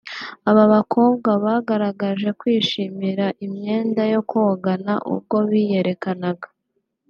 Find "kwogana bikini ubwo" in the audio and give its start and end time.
4.29-5.37